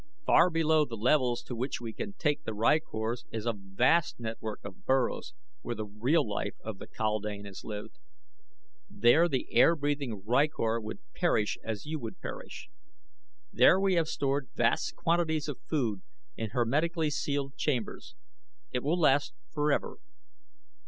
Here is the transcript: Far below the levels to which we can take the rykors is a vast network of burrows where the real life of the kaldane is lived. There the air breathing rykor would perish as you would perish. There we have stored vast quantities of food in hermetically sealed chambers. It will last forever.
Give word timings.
Far 0.25 0.49
below 0.49 0.83
the 0.83 0.97
levels 0.97 1.43
to 1.43 1.55
which 1.55 1.79
we 1.79 1.93
can 1.93 2.13
take 2.13 2.43
the 2.43 2.55
rykors 2.55 3.23
is 3.31 3.45
a 3.45 3.53
vast 3.55 4.19
network 4.19 4.59
of 4.63 4.83
burrows 4.83 5.35
where 5.61 5.75
the 5.75 5.85
real 5.85 6.27
life 6.27 6.55
of 6.63 6.79
the 6.79 6.87
kaldane 6.87 7.45
is 7.45 7.63
lived. 7.63 7.99
There 8.89 9.29
the 9.29 9.53
air 9.53 9.75
breathing 9.75 10.23
rykor 10.25 10.81
would 10.81 11.13
perish 11.13 11.59
as 11.63 11.85
you 11.85 11.99
would 11.99 12.19
perish. 12.19 12.67
There 13.53 13.79
we 13.79 13.93
have 13.93 14.07
stored 14.07 14.49
vast 14.55 14.95
quantities 14.95 15.47
of 15.47 15.59
food 15.69 16.01
in 16.35 16.49
hermetically 16.49 17.11
sealed 17.11 17.55
chambers. 17.55 18.15
It 18.71 18.81
will 18.81 18.99
last 18.99 19.35
forever. 19.51 19.97